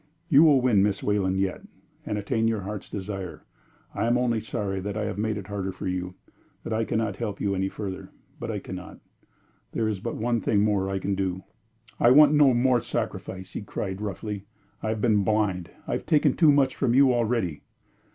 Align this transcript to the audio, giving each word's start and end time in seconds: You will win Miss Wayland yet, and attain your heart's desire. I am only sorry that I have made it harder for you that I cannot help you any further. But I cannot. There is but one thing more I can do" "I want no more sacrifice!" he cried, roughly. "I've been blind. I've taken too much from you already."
You 0.29 0.41
will 0.41 0.61
win 0.61 0.81
Miss 0.81 1.03
Wayland 1.03 1.39
yet, 1.39 1.61
and 2.07 2.17
attain 2.17 2.47
your 2.47 2.61
heart's 2.61 2.89
desire. 2.89 3.43
I 3.93 4.07
am 4.07 4.17
only 4.17 4.39
sorry 4.39 4.79
that 4.79 4.97
I 4.97 5.03
have 5.05 5.19
made 5.19 5.37
it 5.37 5.45
harder 5.45 5.71
for 5.71 5.87
you 5.87 6.15
that 6.63 6.73
I 6.73 6.85
cannot 6.85 7.17
help 7.17 7.39
you 7.39 7.53
any 7.53 7.69
further. 7.69 8.09
But 8.39 8.49
I 8.49 8.57
cannot. 8.57 8.99
There 9.73 9.87
is 9.87 9.99
but 9.99 10.15
one 10.15 10.41
thing 10.41 10.61
more 10.63 10.89
I 10.89 10.97
can 10.97 11.13
do" 11.13 11.43
"I 11.99 12.09
want 12.09 12.33
no 12.33 12.51
more 12.51 12.81
sacrifice!" 12.81 13.53
he 13.53 13.61
cried, 13.61 14.01
roughly. 14.01 14.45
"I've 14.81 15.01
been 15.01 15.23
blind. 15.23 15.69
I've 15.87 16.07
taken 16.07 16.33
too 16.35 16.51
much 16.51 16.75
from 16.75 16.95
you 16.95 17.13
already." 17.13 17.61